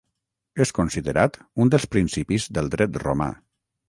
[0.63, 3.29] És considerat un dels principis del Dret romà.